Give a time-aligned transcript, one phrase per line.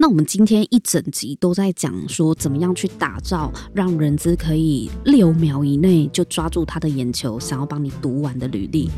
[0.00, 8.88] 那我们今天一整集都在讲说，怎么样去打造让人资可以六秒以内就抓住他的眼球，想要帮你读完的履历。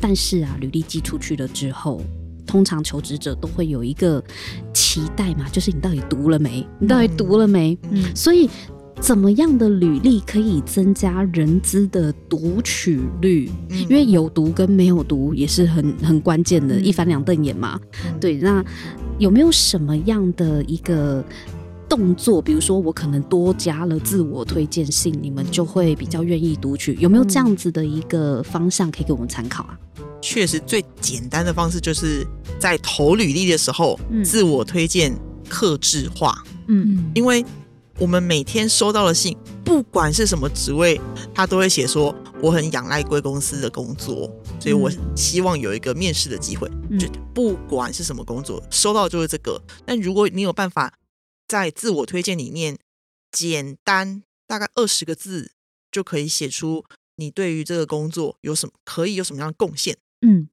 [0.00, 2.00] 但是啊，履历寄出去了之后，
[2.46, 4.24] 通常求职者都会有一个
[4.72, 6.66] 期待嘛，就是你到底读了没？
[6.78, 7.76] 你到底读了没？
[7.90, 8.48] 嗯，所以。
[8.98, 13.48] 怎么样的履历可以增加人资的读取率？
[13.68, 17.78] 因为有读跟没有读也是很很关键的，一翻两瞪眼嘛。
[18.18, 18.64] 对，那
[19.18, 21.22] 有没有什么样的一个
[21.88, 22.40] 动作？
[22.40, 26.96] 比如说，我可能多加了自我推荐信，你们就会比较愿意读取？
[26.98, 29.78] 有没有这样子的一个方向可以给我们参考啊？
[30.22, 32.26] 确实，最简单的方式就是
[32.58, 35.12] 在投履历的时候，自我推荐
[35.48, 36.42] 克制化。
[36.66, 37.44] 嗯，因为。
[37.98, 41.00] 我们每天收到的信，不管是什么职位，
[41.34, 44.30] 他都会写说我很仰赖贵公司的工作，
[44.60, 46.70] 所以我希望有一个面试的机会。
[46.98, 49.62] 就不管是什么工作，收到就是这个。
[49.86, 50.92] 但如果你有办法
[51.48, 52.78] 在自我推荐里面，
[53.32, 55.52] 简单大概二十个字
[55.90, 56.84] 就可以写出
[57.16, 60.50] 你对于这个工作有什么可以有什么样的贡献，嗯，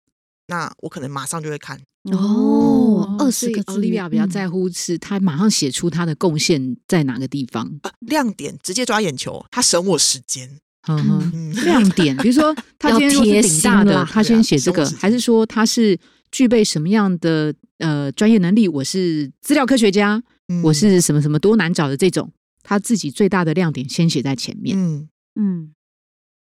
[0.47, 1.79] 那我可能马上就会看。
[2.11, 10.59] 哦，二十个字，奥利亚比较在乎是他马上写出他的贡献在哪个地方，亮点直接抓眼球，他省我时间。
[10.89, 15.97] 嗯，亮点，比如说 他今天是顶大的，他先写这个，还是说他是
[16.29, 18.67] 具备什么样的呃专业能力？
[18.67, 20.21] 我是资料科学家，
[20.61, 22.29] 我是什么什么多难找的这种，
[22.63, 24.77] 他自己最大的亮点先写在前面。
[24.77, 25.07] 嗯
[25.39, 25.73] 嗯。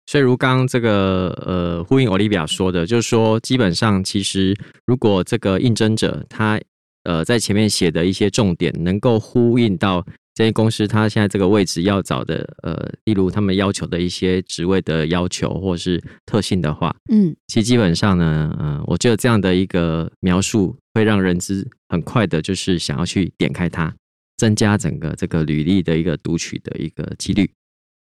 [0.07, 6.59] 所以，如刚这个呃，呼应 Olivia 说的，就是说，基本上其实，如果这个应征者他
[7.03, 23.93] 呃在前面写的一些重点，能够呼应到这些公司他现在这个位置要找的呃，例如他们要求的一些职位的要求或是特性的话，嗯，其实基本上呢，嗯，我觉得这样的一个描述会让人资很快的，就是想要去点开它，
[24.37, 27.49] 增加整个这个履历的一个读取的一个几率。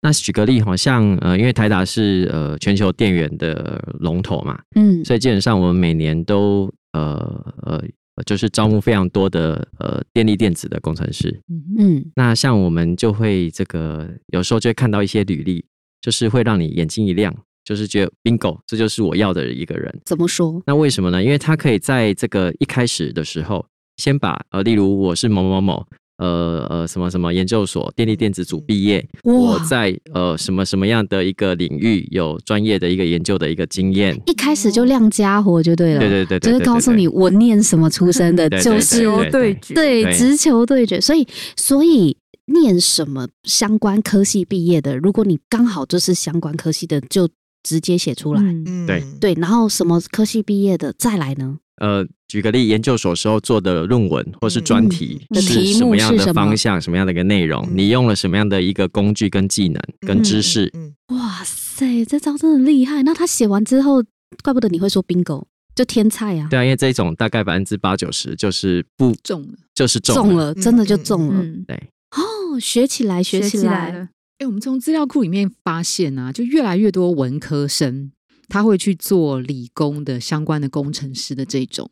[0.02, 7.82] 那举个例，好像呃，因为台达是呃全球电源的龙头嘛，嗯，所以基本上我们每年都呃呃，
[8.26, 11.42] 就是招募非常多的呃电力电子的工程师，
[11.80, 15.66] 嗯，那像我们就会这个有时候就会看到一些履历，
[16.02, 20.02] 就是会让你眼睛一亮，就是觉得 bingo，这就是我要的一个人。
[20.06, 20.62] 怎么说？
[20.68, 21.24] 那为什么呢？
[21.24, 23.66] 因为他可以在这个一开始的时候，
[23.98, 25.84] 先把呃，例如我是某某某。
[26.18, 41.28] 呃呃，什么什么研究所电力电子组毕业，我在呃什么什么样的一个领域有专业的一个研究的一个经验，一开始就亮家伙就对了，对对对，就是告诉你我念什么出身的，就是对决，对直球对决，所以
[41.58, 42.16] 所以
[42.46, 47.28] 念什么相关科系毕业的，如果你刚好就是相关科系的，就
[47.64, 48.42] 直接写出来，
[48.88, 51.58] 对对，然后什么科系毕业的再来呢？
[51.78, 57.68] 呃，举个例，研究所时候做的论文或是专题是什么样的方向，什么样的一个内容？
[57.72, 60.72] 你用了什么样的一个工具跟技能跟知识？
[61.08, 63.04] 哇塞，这招真的厉害！
[63.04, 64.02] 那他写完之后，
[64.42, 65.44] 怪不得你会说 bingo，
[65.76, 66.48] 就天菜呀。
[66.50, 71.44] 对啊，因为这种大概百分之八九十就是不中了，就是中了，真的就中了。
[71.68, 71.76] 对，
[72.12, 74.08] 哦，学起来，学起来了。
[74.40, 78.12] 哎，我们从资料库里面发现啊，就越来越多文科生。
[78.48, 81.90] 他会去做理工的相关的工程师的这种。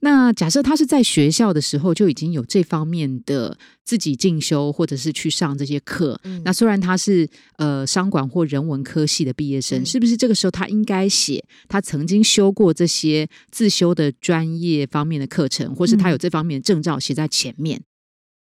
[0.00, 6.20] 那假设他是在学校的时候就已经有这方面的自己进修，或者是去上这些课。
[6.44, 7.26] 那虽然他是
[7.56, 17.82] 呃商管或人文科系的毕业生，是不是这个时候他应该写他曾经修过这些自修的专业方面的课程，或是他有这方面的证照写在前面，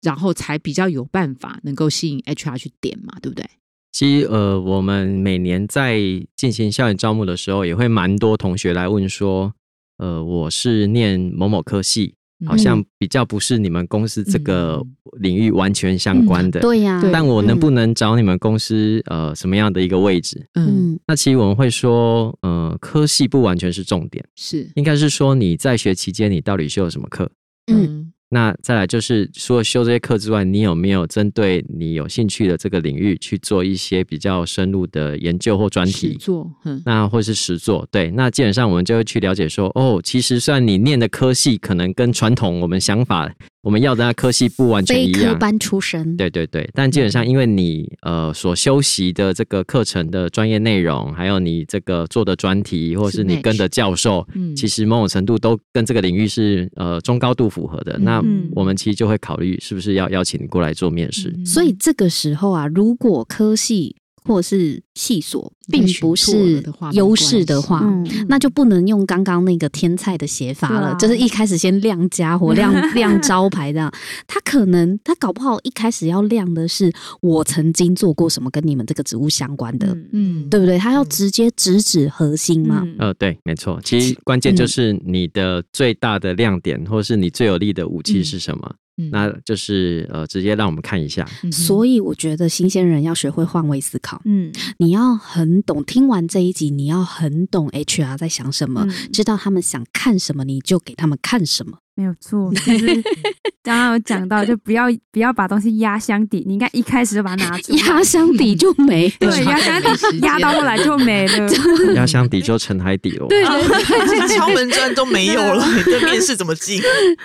[0.04, 3.18] 然后才比较有办法能够吸引 HR 去点嘛？
[3.20, 3.50] 对不对？
[3.92, 6.00] 其实，呃，我们每年在
[6.36, 9.52] 进行校园招募的时候，也会蛮多同学来问说，
[9.98, 12.14] 呃，我是念某某科系，
[12.46, 14.86] 好像比较不是你们公司这个
[15.20, 17.02] 领域完全相关的，对呀。
[17.12, 20.46] 但我能不能找你们公司，呃，什么样的一个位置？
[20.54, 27.32] 嗯，那其实我们会说，呃，科系不完全是重点，是应该是说你在学期间你到底修了什么课？
[27.72, 28.07] 嗯。
[28.30, 36.18] 那再来就是，除了修这些课之外，你有没有针对你有兴趣的这个领域去做一些比较深入的研究或专题？
[36.20, 36.52] 做，
[36.86, 37.88] 那或是实做？
[37.90, 43.34] 对，那基本上我们就会去了解说，哦，其实虽然你念的科系可能跟传统我们想法
[43.68, 45.22] 我们要的那科系不完全一样。
[45.22, 58.00] 非科班出身，对对对，但基本上因为你呃所修习的这个课程的专业内容，还有你这个做的专题，或者是你跟的教授，嗯，其实某种程度都跟这个领域是呃中高度符合的。
[58.00, 58.24] 那
[58.56, 61.36] 我们其实就会考虑是不是要邀请你过来做面试。
[61.46, 67.82] 所以这个时候啊，如果科系或是细所并不是优势的话，
[68.28, 70.94] 那就不能用刚刚那个天菜的写法了。
[70.96, 73.92] 就是一开始先亮家伙、 亮亮招牌这样。
[74.28, 76.92] 他可能他搞不好一开始要亮的是
[77.22, 80.78] 我曾经做过什么跟你们这个职务相关的，嗯，对不对？
[80.78, 82.86] 他要直接直指核心嘛。
[83.00, 83.80] 呃，对，没错。
[83.84, 88.76] 其实关键就是你的最大的亮点，或是你最有力的武器是什么。
[89.12, 91.26] 那就是呃，直接让我们看一下。
[91.52, 94.22] 所以我觉得新鲜人要学会换位思考。
[94.26, 101.80] 嗯，你要很懂，听完这一集，你要很懂 HR 在想什么，知道他们想看什么，你就给他们看什么。
[101.98, 103.04] 没有错，就是
[103.64, 111.52] 刚刚有讲到，就不要不要把东西压箱底，你应该一开始就把它拿出，压箱底就没，对，压箱底压到后来就没了，
[111.98, 116.80] 压箱底就沉海底了，对对， 敲门砖都没有了，你这面试怎么进？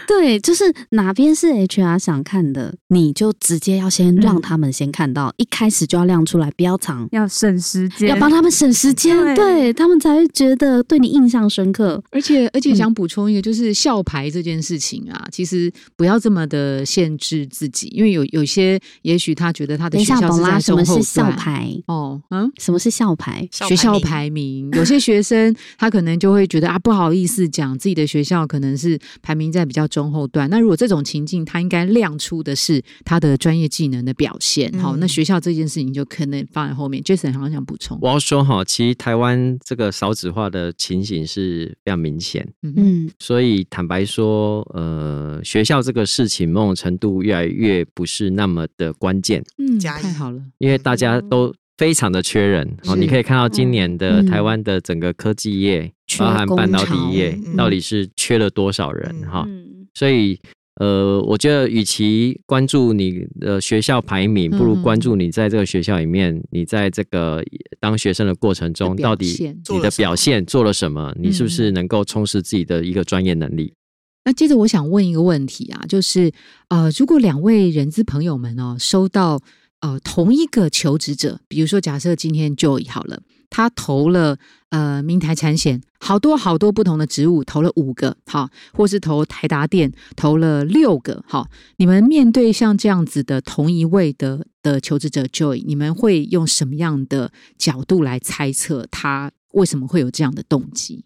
[0.08, 12.02] 对，就是哪边是 HR 想看的，你就直接要先让他们先看到，一开始就要亮出来，不要藏，要省时间，要帮他们省时间，对他们才会觉得对你印象深刻。
[12.10, 14.61] 而且而且想补充一个，就是校牌这件。
[14.61, 23.48] 事情啊，其实不要这么的限制自己，因为有有些也许他觉得他的学校是在什么是校牌哦，嗯，什么是校牌？
[23.50, 24.70] 学校排名。
[24.72, 30.48] 有些学生他可能就会觉得啊，不好意思讲自己的学校可能是排名在比较中后段。
[30.50, 34.72] 那如果这种情境，他应该亮出的是他的专业技能的表现。
[34.78, 37.02] 好，那学校这件事情就可能放在后面。
[37.02, 44.51] Jason 好像想补充，我要说哈，其实台湾这个少子化的情形是非常明显，嗯，所以坦白说。
[44.74, 52.94] 呃，学校这个事情某种程度越来越不是那么的关键，嗯，太好了，因为大家都非常的缺人哦。
[52.94, 59.46] 你可以看到今年的台湾的整个科技业，包含半导体业，到底是缺了多少人哈？
[59.94, 60.38] 所以，
[60.80, 67.44] 呃，我觉得与其关注你的学校排名，不如关注你在这个学校里面，你在这个
[67.78, 71.14] 当学生的过程中，到底你的表现做了什么？
[71.18, 73.74] 你是不是能够充实自己的一个专业能力？
[74.24, 76.32] 那接着我想问一个问题啊，就是
[76.68, 79.40] 呃，如果两位人资朋友们哦，收到
[79.80, 83.20] 呃同一个求职者，比如说假设今天 Joy 好了，
[83.50, 84.38] 他投了
[84.70, 91.48] 呃明台产险，好多好多不同的职务，投了五个，好，或是投台达电投了六个，好，
[91.78, 101.04] 你们面对像这样子的同一位的的求职者 Joy，你们会用什么样的角度来猜测他为什么会有这样的动机？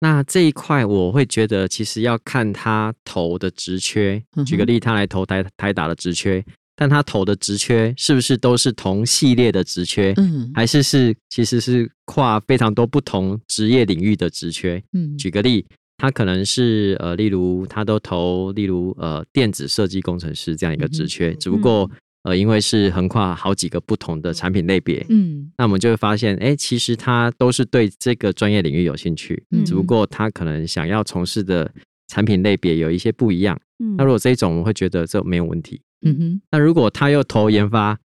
[0.00, 4.22] 那这一块我会觉得，其实要看他投的职缺。
[4.46, 6.44] 举个例，他来投台台打的职缺，
[6.76, 10.14] 但他投的职缺是不是都是同系列的职缺？
[10.16, 14.82] 嗯，还是是其实是跨非常多不同职业领域的职缺？
[14.92, 15.66] 嗯，举个例，
[15.96, 21.90] 他可能是呃，例如他都投，例如呃，电子设计工程师这样一个职缺，只不过。
[22.28, 31.70] 呃，因为是横跨好几个不同的产品类别，嗯，那我们就会发现，哎，其实他都是对这个专业领域有兴趣，嗯，只不过他可能想要从事的
[32.08, 37.98] 产品类别有一些不一样，嗯，那如果这种，我们会觉得这没有问题，嗯哼，那如果他又投研发，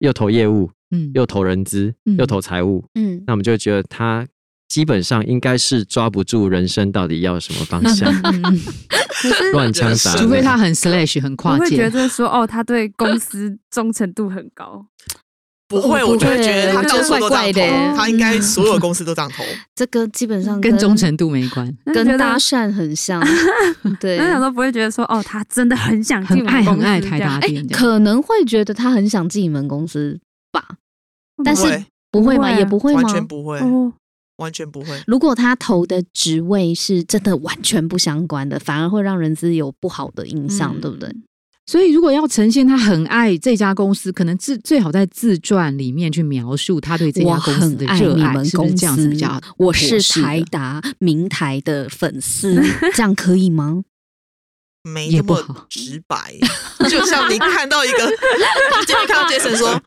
[0.00, 4.26] 又投业务，嗯，又投人资，又投财务，嗯，那我们就觉得他。
[4.72, 8.10] 基本上应该是抓不住人生到底要什么方向，
[9.52, 14.86] 乱枪打，除非他很 slash 很跨界，会觉得说哦，他对公司忠诚度很高。
[15.68, 19.44] 不会，我就会觉得他到处都这样投，他应该所有公司都这样投。
[19.74, 23.22] 这个基本上跟忠诚度没关， 跟搭讪很像。
[24.00, 30.18] 对，那想都不会觉得说哦，他真的很想进爱很爱台达电，可能会觉得他很想进你们公司
[30.50, 30.62] 吧，
[31.44, 32.38] 但是不会。
[32.38, 32.50] 吗？
[32.50, 33.02] 也不会吗？
[33.02, 33.58] 完全不会。
[34.36, 35.00] 完全不会。
[35.06, 41.14] 如果他投的职位是真的完全不相关的，反而会让人资有不好的印象，对不对？
[41.64, 49.40] 所以，如果要呈现他很爱这家公司，可能自最好在自传里面去描述他对这家公司的热爱，是不是这样子比较？
[49.56, 52.60] 我是台达明台的粉丝，
[52.96, 53.84] 这样可以吗？
[54.82, 56.36] 没那么直白，
[56.90, 57.98] 就像你看到一个，
[58.86, 59.80] 今天看到杰森说：“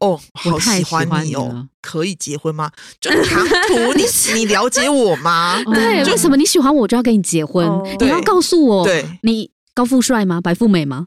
[0.00, 2.70] 哦，好喜欢你哦，可以结婚吗？”
[3.00, 5.62] 就唐突，你你了解我吗？
[5.72, 7.66] 对，为什么你喜欢我就要跟你结婚？
[7.98, 10.40] 你要告诉我，对，你高富帅吗？
[10.40, 11.06] 白富美吗？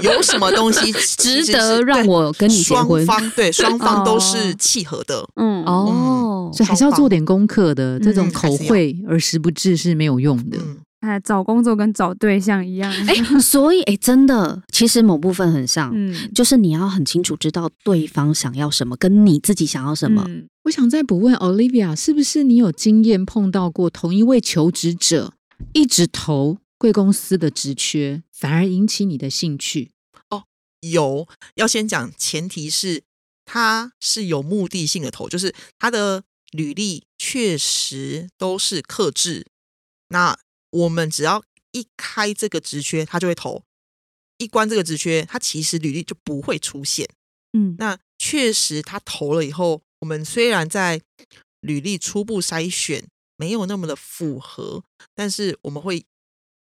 [0.00, 3.04] 有什么东西 值得让我跟你结婚？
[3.04, 5.22] 双方对双方都是契合的。
[5.36, 7.98] 嗯哦，所以还是要做点功课的。
[7.98, 10.56] 这种口惠而实不至是没有用的。
[11.00, 12.92] 哎，找工作跟找对象一样。
[13.06, 20.24] 哎， 所以哎，真的，其实某部分很像，嗯，就是你要很清楚知道对方想要什么，跟你自己想要什么。
[20.26, 25.32] 嗯我想再补问 Olivia，是不是你有经验碰到过同一位求职者
[25.72, 29.92] 一直投贵公司的职缺，反而引起你的兴趣？
[30.28, 30.44] 哦，
[30.80, 31.26] 有。
[31.54, 33.02] 要先讲前提是
[33.46, 39.46] 他是有目的性的投，就是他的履历确实都是克制。
[40.10, 40.36] 那
[40.70, 43.62] 我们只要一开这个职缺，他就会投；
[44.38, 47.08] 一关这个职缺，他其实履历就不会出现。
[47.52, 51.00] 嗯，那确实他投了以后，我们虽然在
[51.60, 53.04] 履历初步筛选
[53.36, 54.82] 没有那么的符合，
[55.14, 56.04] 但是我们会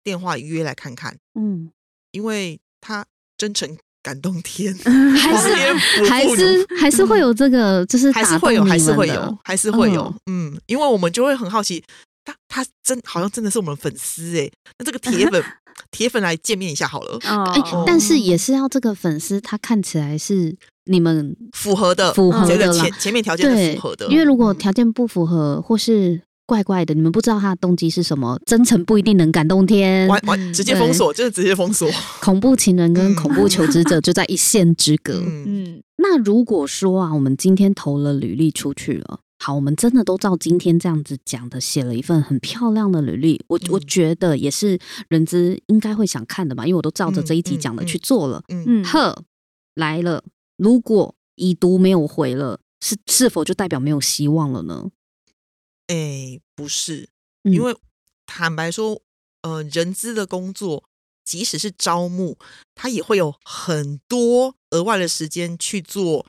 [0.04, 1.18] 电话约来看看。
[1.40, 1.72] 嗯，
[2.12, 3.06] 因为他
[3.38, 4.74] 真诚感动天，
[5.16, 5.74] 还是
[6.10, 10.14] 还 是还是会有这个，就是还是会有，还是会有，还是会有。
[10.26, 11.84] 嗯，因为我们就会很好奇。
[12.24, 14.50] 他他真好像真的是我们粉丝哎，
[14.80, 15.44] 那这个铁粉
[15.90, 17.18] 铁粉来见面一下好了。
[17.28, 24.08] 哦，但是也是要这个粉丝他看起来是你们符合的，符合的前前面条件符合的。
[24.08, 30.08] 因为如果条件不符合或是怪怪的，你们不知道他的动机是什么，真诚不一定能感动天。
[30.08, 31.90] 完完直接封锁，就是直接封锁。
[32.22, 35.24] 恐怖情人跟恐怖求职者就在一线之隔。
[35.26, 39.22] 嗯，那如果说啊，我们今天投了履历出去了。
[39.44, 43.44] 好，我们真的都照今天这样子讲的，写了一份很漂亮的履历。
[43.48, 44.78] 我我觉得也是
[45.10, 48.44] 人资应该会想看的吧，因为我都照着这一集讲的去做了。
[48.50, 49.24] 嗯，呵，
[49.74, 50.24] 来了。
[50.58, 54.92] 如果已读没有回了，是是否就代表没有希望了呢？
[55.88, 57.10] 哎，不是，
[57.42, 57.76] 因为
[58.28, 59.02] 坦白说，
[59.42, 60.84] 呃，人资的工作，
[61.26, 62.38] 即使是招募，
[62.76, 66.28] 他也会有很多额外的时间去做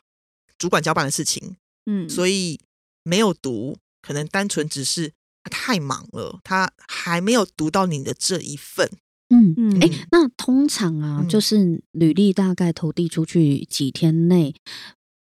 [0.57, 1.57] 主管交办的事情。
[1.85, 2.59] 嗯，所以。
[3.03, 5.11] 没有读，可能单纯只是
[5.43, 8.89] 他太忙了，他还没有读到你的这一份。
[9.29, 14.53] 嗯嗯，哎，那通常啊，就是履历大概投递出去几天内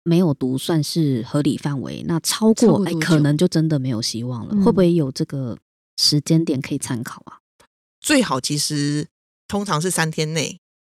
[0.03, 2.05] 没有读，算是合理范围。
[2.07, 4.55] 那超过，哎，可能就真的没有希望了。
[4.63, 5.57] 会不会有这个
[5.97, 7.39] 时间点可以参考啊？
[8.01, 9.07] 最好其实
[9.49, 10.59] 通常是三天内，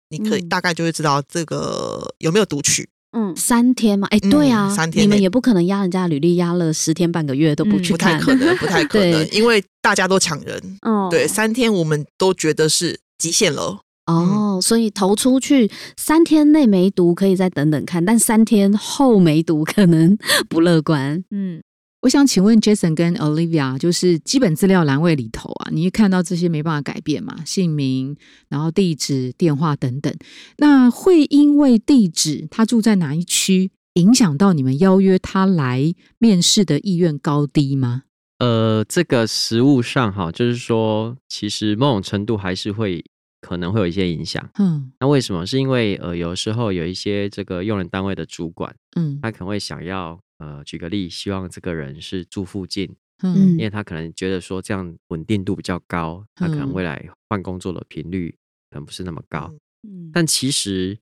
[0.10, 2.90] 你可以大概就会知道这个有没有读取。
[3.14, 10.62] 嗯，三天嘛，哎，对啊，三天，你们也不可能压人家履历压了十天半个月都不去看，不太可能，不太可能，因为大家都抢人。
[10.82, 13.80] 哦，对，三天我们都觉得是极限了。
[14.06, 20.18] 哦，所以投出去三天内没读可以再等等看，但三天后没读可能
[20.50, 21.24] 不乐观。
[21.32, 21.62] 嗯。
[22.04, 27.38] 我想请问 Jason 跟 Olivia，就是基本资料栏位里头啊，你一看到这些没办法改变嘛？
[27.46, 28.18] 姓名，
[28.50, 30.14] 然后地址、电话等等，
[30.58, 38.04] 那会因为地址他住在哪一区，影响到你们邀约他来面试的意愿高低吗？
[38.40, 43.02] 呃，这个实物上哈，就是说，其实某种程度还是会
[43.40, 44.46] 可能会有一些影响。
[44.60, 45.46] 嗯，那为什么？
[45.46, 50.20] 是因为呃，有时候有一些这个用人单位的主管，嗯，他可能会想要。
[50.40, 58.36] 呃，举个例，希望这个人是住附近，嗯，因为他可能觉得说这样稳定度比较高，他可能未来换工作的频率
[58.70, 59.54] 可能不是那么高，
[59.88, 60.98] 嗯，但其实，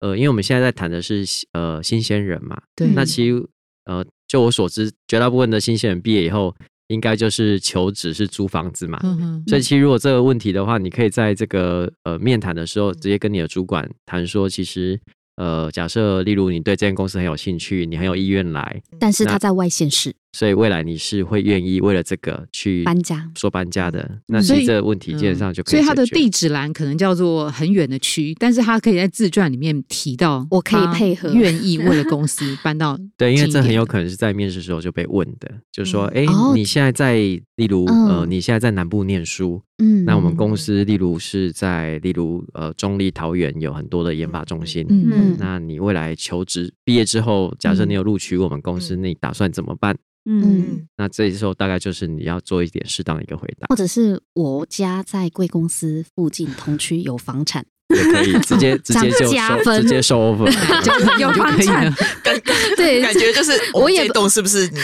[0.00, 3.48] 呃，因为我们现在在谈的是呃新鲜人嘛，对，那其实
[3.86, 6.54] 呃，就我所知，绝大部分的新鲜人毕业以后，
[6.88, 15.00] 应该就是求职是租房子嘛，嗯所以其实如果这个问题的话，你可以在这个呃面谈的时候，直接跟你的主管谈说，其实。
[15.40, 20.14] 呃，假设例如你对这间公司很有兴趣，你很有意愿来，但是他在外县市。
[20.32, 25.72] 所以未来你是会愿意为了这个去搬家，说搬家的，那所以这个问题基本上就可以。
[25.72, 32.96] 所以它的地址栏可能叫做很远的区，但是他可以在自传里面提到，我可以配合，愿意为了公司搬到。
[33.18, 49.96] 对，因为这很有可能是在面试时候就被问的，就是说，哎，你现在在，例如呃，你现在在南部念书，嗯，那我们公司例如是在，例如呃，中立桃园有很多的研发中心，嗯，那你未来求职毕业之后，假设你有录取我们公司，那你打算怎么办？
[50.32, 60.48] 嗯，那这时候大概就是你要做一点适当的一个回答，或者是我家在贵公司附近同区有房产，也可以直接 直接就收直接收 offer，
[61.18, 61.92] 有房产，
[62.76, 64.78] 对，感觉就是我也懂是不是你？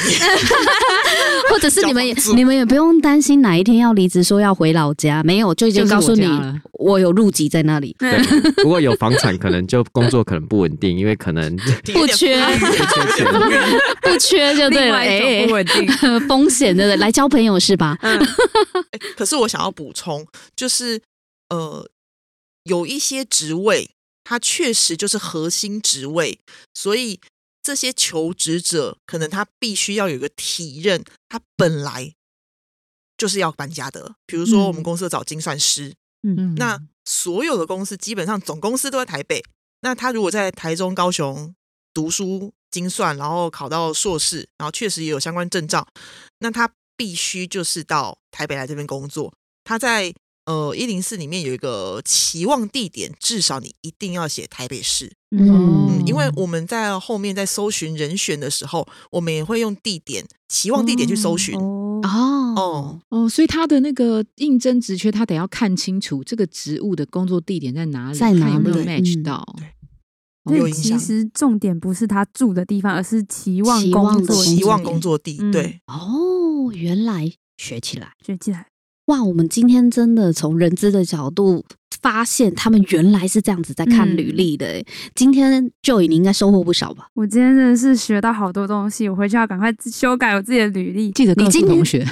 [1.50, 6.28] 或者是你们也你们也不用担心哪一天要离职说要回老家，没有就已经告诉你
[6.72, 7.94] 我有入籍在那里。
[7.98, 8.18] 对，
[8.62, 11.56] 不过有房产可能就工作可能不稳定，因为可能
[11.94, 12.36] 不缺。
[14.02, 15.86] 不缺就对了，不稳定。
[16.28, 16.96] 风险对不对？
[16.96, 17.96] 来交朋友是吧？
[19.16, 20.24] 可是我想要补充，
[20.56, 21.00] 就是
[21.50, 21.86] 呃，
[22.66, 23.90] 有一些职位
[24.22, 26.38] 它确实就是核心职位，
[26.74, 27.20] 所以。
[27.66, 32.14] 这些求职者可能他必须要有个体认，他本来
[33.18, 34.14] 就是要搬家的。
[34.24, 35.92] 比如说我们公司找精算师，
[36.22, 39.42] 嗯，那所有的公司基本上总公司都在台北，
[39.80, 41.52] 那他如果在台中、高雄
[41.92, 45.88] 读书精算，然后考到硕士，然后确实也有相关证照，
[46.38, 49.34] 那他必须就是到台北来这边工作。
[49.64, 50.14] 他在
[50.46, 55.12] 呃一零四里面有一个期望地点，至少你一定要写台北市。
[55.36, 61.54] 嗯，因为我们在后面在搜寻人选的时候，我们也会用地点期望地点去搜寻。
[61.56, 62.00] 哦
[62.56, 69.44] 哦哦，所以他的那个应征职缺，他得要看清楚这个职务的工作地点在哪里，看有没有 match 到。
[70.44, 75.36] 所以其实重点不是他住的地方，而是期望工作期望工作地。
[75.50, 78.68] 对哦，原来学起来学起来。
[79.06, 81.64] 哇，我们今天真的从人资的角度
[82.00, 84.82] 发现，他们原来是这样子在看履历的。
[85.14, 87.06] 今天 Joy，你应该收获不少吧？
[87.14, 91.12] 我今天真的是学到好多东西，我回去要赶快修改我自己的履历。
[91.12, 92.04] 记得告诉同学，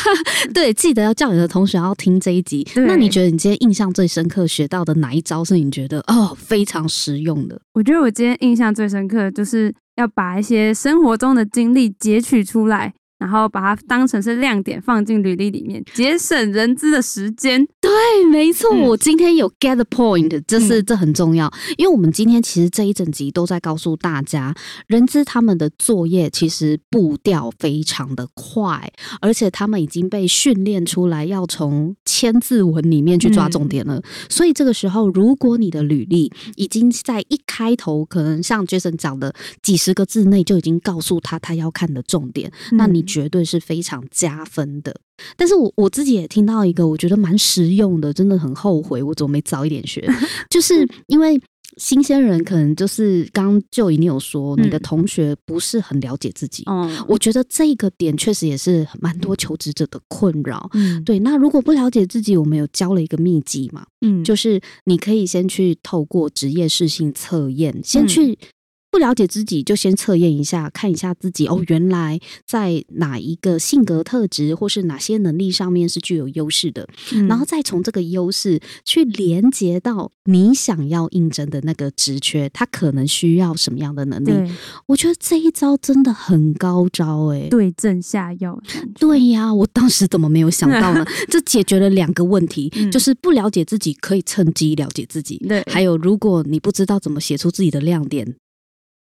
[0.52, 2.66] 对，记得要叫你的同学要听这一集。
[2.76, 7.58] 那你觉得你今天印象最深刻学到的哪一招是你觉得哦非常实用的？
[7.72, 12.92] 我觉得我今天印象最深刻的就是要把一些生活中的经历截取出来。
[13.22, 17.64] 然后把它当成是亮点放进履历里面，节省人资的时间。
[17.80, 17.90] 对，
[18.32, 24.52] 没错，我今天有 get the point，这是这很重要，因为我们今天其实这一整集都在告诉大家，
[24.88, 34.02] 人资他们的作业其实步调非常的快，而且他们已经被训练出来要从千字文里面去抓重点了。
[34.28, 43.00] 所以这个时候，如果你的履历已经在一开头，可能像 Jason 讲的几十个字内就已经告诉他他要看的重点，那你。
[43.12, 44.94] 绝对是非常加分的，
[45.36, 50.08] 但是我我自己也听到一个我觉得蛮实用的，真的很后悔我怎么没早一点学，
[50.48, 51.40] 就是因为
[51.78, 61.18] 新鲜人可能就是刚就已经有说你的同学不是很了解自己，嗯，我觉得这个点确实也是蛮多求职者的困扰，嗯，对。
[61.20, 68.38] 那如果不了解自己，我们有教了一个秘籍嘛，嗯，就是你可以先去透过职业适性测验，先去。
[68.92, 76.86] 不了解自己，就先测验一下，看一下自己哦，原来在哪一个性格特质或是哪些能力上面是具有优势的，
[77.26, 84.52] 然后再从这个优势去连接到你想要应征的那个职缺，他可能需要什么样的能力？
[84.84, 88.62] 我觉得这一招真的很高招哎，对症下药。
[89.00, 91.02] 对呀，我当时怎么没有想到呢？
[91.30, 98.36] 这解决了两个问题，就是不了解自己可以趁机了解自己，对，还有如果你不知道怎么写出自己的亮点。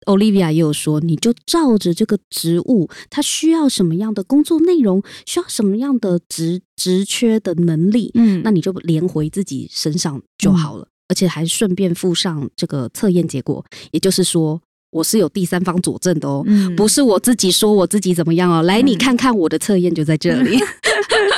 [0.06, 16.44] Olivia 也有说，你就照着这个职务，它需要什么样的工作内容，需要什么样的职职缺的能力，嗯，那你就连回自己身上就好了，而且还顺便附上这个测验结果，也就是说，我是有第三方佐证的哦，
[16.76, 20.56] 不是我自己说我自己怎么样哦，来你看看我的测验就在这里。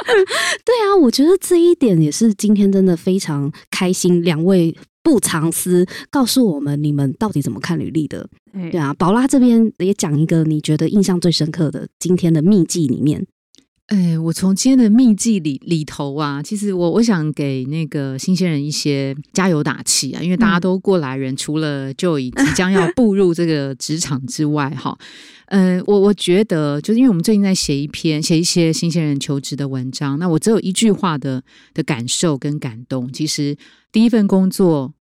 [0.65, 4.77] 对啊，我觉得这一点也是今天真的非常开心，两位。
[5.09, 8.29] 不藏私，告诉我们你们到底怎么看履历的？
[8.53, 13.27] 对啊，宝拉这边也讲一个你觉得印象最深刻的今天的秘籍里面。
[13.87, 24.95] 哎，我从今天的秘籍里里头啊，其实我我想给那个新鲜人一些加油打气啊，因为大家都过来人，除了就已即将要步入这个职场之外，哈，
[25.47, 31.43] 嗯， 我我觉得就是因为我们最近在写一篇写一些新鲜人求职的文章，那我只有一句话的
[31.73, 33.57] 的感受跟感动，其实
[33.91, 34.93] 第一份工作。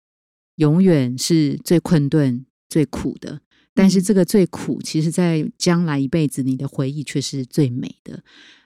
[0.57, 3.41] 永远是最困顿、最苦的，
[3.73, 8.21] 但是这个最苦，其实在将来一辈子，你的回忆却是最美的。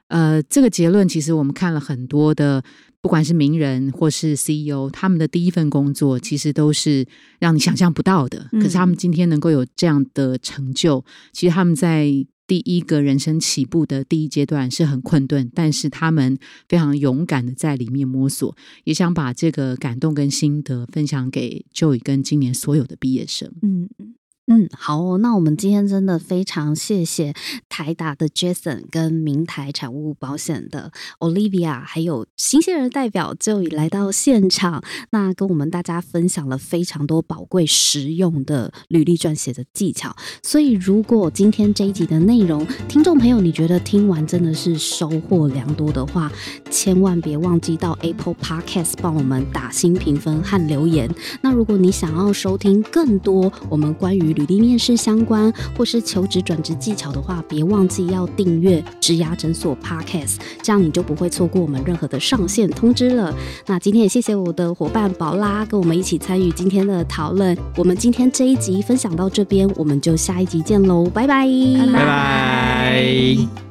[0.08, 2.62] 呃，这个结论其实我们看了很多的，
[2.99, 7.08] 不管是名人或是 CEO，他们的第一份工作其实都是
[7.39, 8.49] 让你想象不到的。
[8.51, 12.25] 可是他们今天能够有这样的成就，其实他们在。
[12.51, 16.37] 第一个人生起步的第一阶段是很困顿，但是他们
[16.67, 23.49] 非常勇敢的在里面摸索，也想把这个感动跟心得分享给 Joe 跟今年所有的毕业生。
[23.61, 23.89] 嗯。
[23.99, 24.15] 嗯，
[24.53, 27.33] 嗯好，那我们今天真的非常谢谢
[27.69, 40.13] 台达的 Jason 跟明台产物保险的 Olivia，还有新鲜人代表就已来到现场，那跟我们大家分享了非常多宝贵实用的履历撰写的技巧。
[40.43, 46.29] 所以，如果今天这一集的内容，听众朋友你觉得听完真的是收获良多的话，
[46.69, 51.09] 千万别忘记到 Apple Podcast 帮我们打新评分和留言。
[51.41, 63.34] 那如果你想要收听更多我们关于履历面试相关或是求职转职技巧的话，别忘记要订阅职涯诊所 Podcast，这样你就不会错过我们任何的上线通知了。
[63.67, 67.56] 那今天也谢谢我的伙伴宝拉跟我们一起参与今天的讨论。
[67.77, 73.70] 我们今天这一集分享到这边，我们就下一集见喽，拜拜，拜拜。